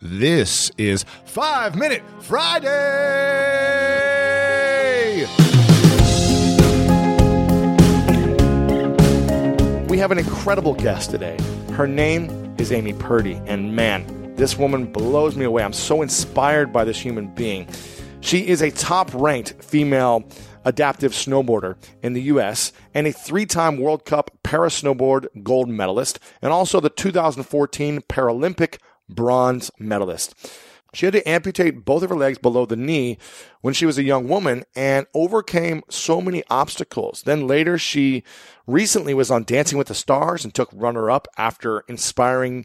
This 0.00 0.70
is 0.78 1.04
Five 1.24 1.74
Minute 1.74 2.04
Friday. 2.20 2.68
We 9.88 9.98
have 9.98 10.12
an 10.12 10.18
incredible 10.18 10.74
guest 10.74 11.10
today. 11.10 11.36
Her 11.72 11.88
name 11.88 12.54
is 12.58 12.70
Amy 12.70 12.92
Purdy, 12.92 13.40
and 13.46 13.74
man, 13.74 14.36
this 14.36 14.56
woman 14.56 14.86
blows 14.86 15.34
me 15.34 15.44
away. 15.44 15.64
I'm 15.64 15.72
so 15.72 16.02
inspired 16.02 16.72
by 16.72 16.84
this 16.84 17.00
human 17.00 17.34
being. 17.34 17.68
She 18.20 18.46
is 18.46 18.62
a 18.62 18.70
top 18.70 19.10
ranked 19.12 19.60
female 19.64 20.28
adaptive 20.64 21.10
snowboarder 21.10 21.76
in 22.04 22.12
the 22.12 22.22
U.S. 22.22 22.72
and 22.94 23.08
a 23.08 23.12
three 23.12 23.46
time 23.46 23.78
World 23.78 24.04
Cup 24.04 24.30
para 24.44 24.68
snowboard 24.68 25.26
gold 25.42 25.68
medalist, 25.68 26.20
and 26.40 26.52
also 26.52 26.78
the 26.78 26.88
2014 26.88 28.02
Paralympic 28.02 28.78
bronze 29.08 29.70
medalist. 29.78 30.34
She 30.94 31.04
had 31.04 31.12
to 31.12 31.28
amputate 31.28 31.84
both 31.84 32.02
of 32.02 32.08
her 32.08 32.16
legs 32.16 32.38
below 32.38 32.64
the 32.64 32.76
knee 32.76 33.18
when 33.60 33.74
she 33.74 33.84
was 33.84 33.98
a 33.98 34.02
young 34.02 34.26
woman 34.26 34.64
and 34.74 35.06
overcame 35.12 35.82
so 35.90 36.20
many 36.20 36.42
obstacles. 36.48 37.22
Then 37.22 37.46
later, 37.46 37.76
she 37.76 38.24
recently 38.66 39.12
was 39.12 39.30
on 39.30 39.44
Dancing 39.44 39.76
with 39.76 39.88
the 39.88 39.94
Stars 39.94 40.44
and 40.44 40.54
took 40.54 40.70
runner 40.72 41.10
up 41.10 41.28
after 41.36 41.80
inspiring 41.88 42.64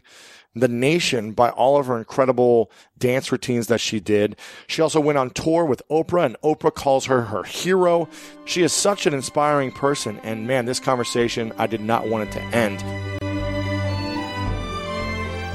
the 0.54 0.68
nation 0.68 1.32
by 1.32 1.50
all 1.50 1.76
of 1.76 1.86
her 1.86 1.98
incredible 1.98 2.70
dance 2.96 3.30
routines 3.30 3.66
that 3.66 3.80
she 3.80 4.00
did. 4.00 4.36
She 4.68 4.80
also 4.80 5.00
went 5.00 5.18
on 5.18 5.30
tour 5.30 5.64
with 5.64 5.82
Oprah, 5.90 6.24
and 6.24 6.36
Oprah 6.42 6.74
calls 6.74 7.06
her 7.06 7.22
her 7.22 7.42
hero. 7.42 8.08
She 8.44 8.62
is 8.62 8.72
such 8.72 9.06
an 9.06 9.14
inspiring 9.14 9.72
person, 9.72 10.18
and 10.22 10.46
man, 10.46 10.64
this 10.64 10.80
conversation, 10.80 11.52
I 11.58 11.66
did 11.66 11.80
not 11.80 12.08
want 12.08 12.28
it 12.28 12.32
to 12.32 12.42
end. 12.56 13.13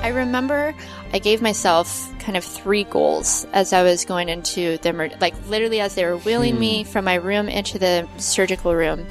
I 0.09 0.12
remember 0.12 0.73
I 1.13 1.20
gave 1.20 1.40
myself 1.40 2.12
kind 2.18 2.36
of 2.36 2.44
three 2.44 2.84
goals 2.84 3.45
as 3.54 3.73
I 3.73 3.84
was 3.84 4.05
going 4.05 4.27
into 4.27 4.80
the 4.80 5.16
like 5.22 5.35
literally 5.48 5.82
as 5.82 5.93
they 5.93 6.04
were 6.04 6.18
wheeling 6.18 6.55
hmm. 6.55 6.60
me 6.60 6.84
from 6.84 7.05
my 7.05 7.13
room 7.13 7.48
into 7.48 7.77
the 7.77 8.07
surgical 8.18 8.74
room. 8.74 9.05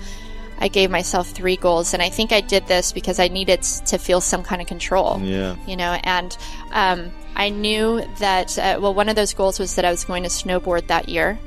I 0.59 0.67
gave 0.67 0.91
myself 0.91 1.29
three 1.29 1.55
goals, 1.55 1.95
and 1.95 2.03
I 2.03 2.09
think 2.09 2.33
I 2.33 2.41
did 2.41 2.67
this 2.67 2.91
because 2.91 3.21
I 3.21 3.29
needed 3.29 3.63
to 3.63 3.97
feel 3.97 4.21
some 4.21 4.43
kind 4.43 4.61
of 4.61 4.67
control. 4.67 5.21
Yeah, 5.23 5.55
you 5.69 5.77
know, 5.77 6.01
and 6.03 6.37
um, 6.73 7.13
I 7.37 7.51
knew 7.51 8.03
that. 8.19 8.59
Uh, 8.59 8.81
well, 8.83 8.93
one 8.93 9.09
of 9.09 9.15
those 9.15 9.33
goals 9.35 9.61
was 9.61 9.77
that 9.77 9.85
I 9.85 9.93
was 9.93 10.05
going 10.05 10.25
to 10.25 10.29
snowboard 10.29 10.89
that 10.89 11.09
year 11.09 11.39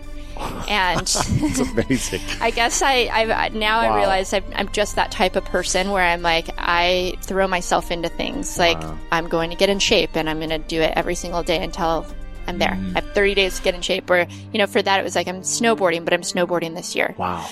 and 0.67 1.01
it's 1.01 1.59
amazing. 1.59 2.21
I 2.41 2.51
guess 2.51 2.81
I, 2.81 3.09
I 3.11 3.49
now 3.49 3.81
wow. 3.81 3.93
I 3.93 3.97
realize 3.97 4.33
I'm, 4.33 4.43
I'm, 4.55 4.69
just 4.71 4.95
that 4.95 5.11
type 5.11 5.35
of 5.35 5.45
person 5.45 5.91
where 5.91 6.03
I'm 6.03 6.21
like 6.21 6.49
I 6.57 7.15
throw 7.21 7.47
myself 7.47 7.91
into 7.91 8.09
things. 8.09 8.57
Like 8.57 8.79
wow. 8.79 8.97
I'm 9.11 9.27
going 9.27 9.49
to 9.49 9.55
get 9.55 9.69
in 9.69 9.79
shape 9.79 10.15
and 10.15 10.29
I'm 10.29 10.37
going 10.37 10.49
to 10.49 10.59
do 10.59 10.81
it 10.81 10.93
every 10.95 11.15
single 11.15 11.43
day 11.43 11.63
until 11.63 12.05
I'm 12.47 12.57
there. 12.57 12.71
Mm. 12.71 12.95
I 12.95 13.01
have 13.01 13.13
30 13.13 13.35
days 13.35 13.57
to 13.57 13.63
get 13.63 13.75
in 13.75 13.81
shape. 13.81 14.09
Or 14.09 14.25
you 14.51 14.59
know, 14.59 14.67
for 14.67 14.81
that 14.81 14.99
it 14.99 15.03
was 15.03 15.15
like 15.15 15.27
I'm 15.27 15.41
snowboarding, 15.41 16.03
but 16.03 16.13
I'm 16.13 16.21
snowboarding 16.21 16.75
this 16.75 16.95
year. 16.95 17.15
Wow. 17.17 17.47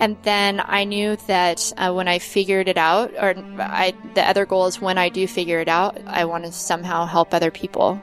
And 0.00 0.16
then 0.22 0.62
I 0.64 0.84
knew 0.84 1.16
that 1.26 1.72
uh, 1.76 1.92
when 1.92 2.08
I 2.08 2.18
figured 2.18 2.68
it 2.68 2.78
out, 2.78 3.12
or 3.12 3.34
I, 3.58 3.92
the 4.14 4.26
other 4.26 4.46
goal 4.46 4.66
is 4.66 4.80
when 4.80 4.96
I 4.96 5.10
do 5.10 5.28
figure 5.28 5.60
it 5.60 5.68
out, 5.68 5.98
I 6.06 6.24
want 6.24 6.44
to 6.44 6.52
somehow 6.52 7.04
help 7.04 7.34
other 7.34 7.50
people. 7.50 8.00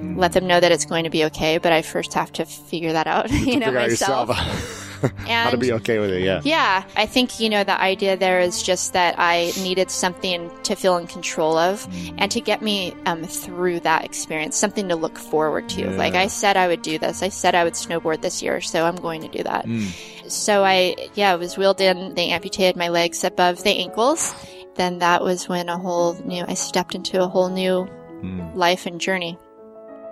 Let 0.00 0.32
them 0.32 0.46
know 0.46 0.60
that 0.60 0.70
it's 0.70 0.84
going 0.84 1.04
to 1.04 1.10
be 1.10 1.24
okay, 1.24 1.58
but 1.58 1.72
I 1.72 1.82
first 1.82 2.12
have 2.14 2.30
to 2.32 2.44
figure 2.44 2.92
that 2.92 3.06
out, 3.06 3.30
you, 3.32 3.58
know, 3.58 3.72
myself. 3.72 4.28
How 5.26 5.50
to 5.50 5.56
be 5.56 5.72
okay 5.72 5.98
with 5.98 6.10
it, 6.10 6.22
yeah. 6.22 6.40
Yeah. 6.44 6.84
I 6.96 7.06
think, 7.06 7.40
you 7.40 7.48
know, 7.48 7.64
the 7.64 7.78
idea 7.80 8.16
there 8.16 8.40
is 8.40 8.62
just 8.62 8.92
that 8.92 9.14
I 9.18 9.52
needed 9.60 9.90
something 9.90 10.50
to 10.64 10.74
feel 10.74 10.96
in 10.96 11.06
control 11.06 11.56
of 11.56 11.86
mm. 11.88 12.14
and 12.18 12.30
to 12.32 12.40
get 12.40 12.62
me 12.62 12.94
um, 13.06 13.24
through 13.24 13.80
that 13.80 14.04
experience, 14.04 14.56
something 14.56 14.88
to 14.88 14.96
look 14.96 15.18
forward 15.18 15.68
to. 15.70 15.82
Yeah. 15.82 15.96
Like 15.96 16.14
I 16.14 16.26
said 16.26 16.56
I 16.56 16.68
would 16.68 16.82
do 16.82 16.98
this. 16.98 17.22
I 17.22 17.28
said 17.28 17.54
I 17.54 17.64
would 17.64 17.74
snowboard 17.74 18.22
this 18.22 18.42
year, 18.42 18.60
so 18.60 18.84
I'm 18.84 18.96
going 18.96 19.22
to 19.22 19.28
do 19.28 19.42
that. 19.42 19.66
Mm. 19.66 20.30
So 20.30 20.64
I, 20.64 20.96
yeah, 21.14 21.32
I 21.32 21.36
was 21.36 21.56
wheeled 21.56 21.80
in. 21.80 22.14
They 22.14 22.28
amputated 22.28 22.76
my 22.76 22.88
legs 22.88 23.24
above 23.24 23.62
the 23.62 23.70
ankles. 23.70 24.34
Then 24.74 24.98
that 24.98 25.22
was 25.22 25.48
when 25.48 25.68
a 25.68 25.78
whole 25.78 26.14
new, 26.24 26.44
I 26.46 26.54
stepped 26.54 26.94
into 26.94 27.22
a 27.22 27.28
whole 27.28 27.48
new 27.48 27.88
mm. 28.22 28.54
life 28.54 28.86
and 28.86 29.00
journey. 29.00 29.38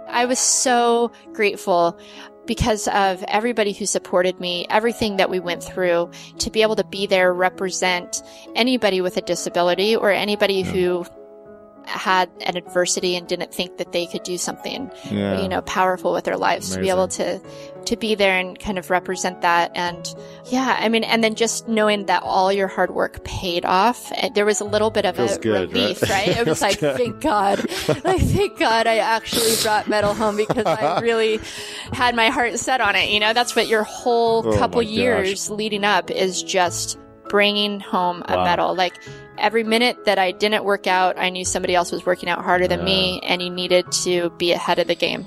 I 0.09 0.27
was 0.27 0.39
so 0.39 1.13
grateful 1.33 1.99
because 2.47 2.87
of 2.89 3.25
everybody 3.27 3.73
who 3.73 3.87
supported 3.87 4.41
me, 4.41 4.67
everything 4.71 5.17
that 5.17 5.29
we 5.29 5.41
went 5.41 5.63
through 5.63 6.11
to 6.39 6.51
be 6.51 6.63
able 6.63 6.77
to 6.77 6.85
be 6.85 7.07
there, 7.07 7.33
represent 7.33 8.23
anybody 8.55 9.01
with 9.01 9.17
a 9.17 9.21
disability 9.21 9.97
or 9.97 10.11
anybody 10.11 10.55
yeah. 10.55 10.71
who 10.71 11.07
had 11.87 12.29
an 12.41 12.57
adversity 12.57 13.17
and 13.17 13.29
didn't 13.29 13.55
think 13.55 13.79
that 13.79 13.93
they 13.93 14.07
could 14.07 14.23
do 14.25 14.37
something, 14.37 14.91
yeah. 15.11 15.41
you 15.41 15.49
know, 15.49 15.63
powerful 15.63 16.13
with 16.13 16.25
their 16.25 16.37
lives 16.37 16.69
Amazing. 16.69 16.83
to 16.83 16.85
be 16.85 16.91
able 16.91 17.09
to, 17.09 17.41
to 17.85 17.97
be 17.97 18.15
there 18.15 18.39
and 18.39 18.59
kind 18.59 18.79
of 18.79 18.91
represent 18.91 19.41
that. 19.43 19.71
And 19.75 20.07
yeah, 20.49 20.77
I 20.79 20.89
mean, 20.89 21.03
and 21.03 21.25
then 21.25 21.35
just 21.35 21.67
knowing 21.67 22.07
that 22.07 22.23
all 22.23 22.53
your 22.53 22.69
hard 22.69 22.91
work 22.95 23.25
paid 23.25 23.65
off, 23.65 24.13
eh, 24.15 24.29
there 24.33 24.45
was 24.47 24.61
a 24.61 24.65
little 24.65 24.91
bit 24.91 25.05
of 25.05 25.17
Feels 25.17 25.37
a 25.37 25.41
good, 25.41 25.73
relief, 25.73 26.03
right? 26.03 26.11
right? 26.11 26.29
It 26.39 26.47
was 26.47 26.63
like, 26.63 26.79
good. 26.79 26.97
thank 26.97 27.21
God, 27.21 27.59
like, 28.05 28.21
thank 28.21 28.59
God 28.59 28.87
I 28.87 28.99
actually 28.99 29.55
brought 29.63 29.89
medal 29.89 30.15
home 30.15 30.37
because 30.37 30.65
I 30.65 31.01
really 31.03 31.41
had 31.93 32.15
my 32.15 32.31
heart 32.31 32.59
set 32.59 32.81
on 32.81 32.95
it. 32.95 33.11
You 33.11 33.19
know, 33.19 33.33
that's 33.33 33.57
what 33.57 33.67
your 33.67 33.83
whole 33.83 34.47
oh 34.47 34.59
couple 34.59 34.83
years 34.83 35.51
leading 35.51 35.85
up 35.85 36.11
is 36.11 36.43
just 36.43 36.99
bringing 37.29 37.81
home 37.81 38.23
a 38.27 38.37
medal. 38.37 38.75
Like 38.75 38.95
every 39.39 39.65
minute 39.65 40.05
that 40.05 40.19
I 40.19 40.31
didn't 40.31 40.65
work 40.65 40.87
out, 40.87 41.19
I 41.19 41.31
knew 41.31 41.45
somebody 41.45 41.75
else 41.75 41.91
was 41.91 42.07
working 42.07 42.29
out 42.29 42.45
harder 42.45 42.69
than 42.69 42.85
me 42.85 43.21
and 43.25 43.43
you 43.43 43.51
needed 43.51 43.91
to 44.05 44.31
be 44.39 44.53
ahead 44.53 44.79
of 44.79 44.87
the 44.87 44.95
game. 44.95 45.27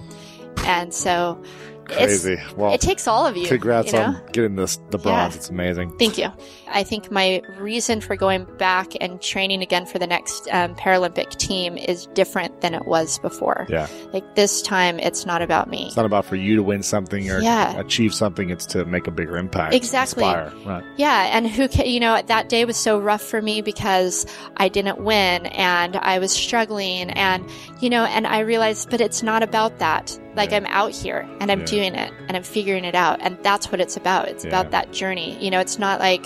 And 0.65 0.93
so 0.93 1.43
Crazy. 1.89 2.37
well, 2.55 2.73
it 2.73 2.81
takes 2.81 3.07
all 3.07 3.25
of 3.25 3.35
you. 3.35 3.47
Congrats 3.47 3.91
you 3.91 3.99
know? 3.99 4.05
on 4.05 4.21
getting 4.31 4.55
this 4.55 4.77
the 4.89 4.97
bronze. 4.97 5.33
Yeah. 5.33 5.37
It's 5.37 5.49
amazing. 5.49 5.97
Thank 5.97 6.17
you. 6.17 6.31
I 6.67 6.83
think 6.83 7.11
my 7.11 7.41
reason 7.57 8.01
for 8.01 8.15
going 8.15 8.45
back 8.57 8.93
and 9.01 9.21
training 9.21 9.61
again 9.61 9.85
for 9.85 9.99
the 9.99 10.07
next 10.07 10.47
um, 10.51 10.75
Paralympic 10.75 11.31
team 11.31 11.77
is 11.77 12.07
different 12.07 12.61
than 12.61 12.73
it 12.73 12.85
was 12.85 13.19
before. 13.19 13.65
Yeah. 13.69 13.87
Like 14.13 14.35
this 14.35 14.61
time, 14.61 14.99
it's 14.99 15.25
not 15.25 15.41
about 15.41 15.69
me. 15.69 15.87
It's 15.87 15.95
not 15.95 16.05
about 16.05 16.25
for 16.25 16.35
you 16.35 16.55
to 16.55 16.63
win 16.63 16.83
something 16.83 17.29
or 17.29 17.39
yeah. 17.39 17.77
achieve 17.79 18.13
something. 18.13 18.49
It's 18.49 18.65
to 18.67 18.85
make 18.85 19.07
a 19.07 19.11
bigger 19.11 19.37
impact. 19.37 19.73
Exactly. 19.73 20.23
Inspire. 20.23 20.53
Right. 20.65 20.83
Yeah. 20.97 21.35
And 21.35 21.47
who 21.47 21.67
can, 21.67 21.87
you 21.87 21.99
know, 21.99 22.21
that 22.21 22.49
day 22.49 22.65
was 22.65 22.77
so 22.77 22.99
rough 22.99 23.21
for 23.21 23.41
me 23.41 23.61
because 23.61 24.25
I 24.57 24.69
didn't 24.69 24.99
win 24.99 25.47
and 25.47 25.95
I 25.95 26.19
was 26.19 26.31
struggling 26.31 27.09
and, 27.11 27.49
you 27.81 27.89
know, 27.89 28.05
and 28.05 28.27
I 28.27 28.39
realized, 28.39 28.89
but 28.89 29.01
it's 29.01 29.23
not 29.23 29.43
about 29.43 29.79
that. 29.79 30.17
Like. 30.35 30.49
I'm 30.59 30.65
out 30.65 30.91
here 30.91 31.25
and 31.39 31.51
I'm 31.51 31.61
yeah. 31.61 31.65
doing 31.67 31.95
it 31.95 32.11
and 32.27 32.35
I'm 32.35 32.43
figuring 32.43 32.83
it 32.83 32.95
out. 32.95 33.19
And 33.21 33.37
that's 33.43 33.71
what 33.71 33.79
it's 33.79 33.95
about. 33.95 34.27
It's 34.27 34.43
yeah. 34.43 34.49
about 34.49 34.71
that 34.71 34.91
journey. 34.91 35.37
You 35.41 35.51
know, 35.51 35.59
it's 35.59 35.79
not 35.79 35.99
like, 35.99 36.25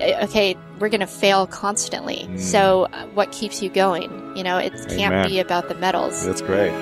eh, 0.00 0.24
okay, 0.24 0.56
we're 0.78 0.88
going 0.88 1.00
to 1.00 1.06
fail 1.06 1.46
constantly. 1.46 2.26
Mm. 2.28 2.40
So 2.40 2.88
what 3.14 3.30
keeps 3.32 3.62
you 3.62 3.68
going? 3.68 4.36
You 4.36 4.44
know, 4.44 4.58
it 4.58 4.72
can't 4.88 5.28
be 5.28 5.38
about 5.38 5.68
the 5.68 5.74
medals. 5.74 6.24
That's 6.24 6.40
great. 6.40 6.72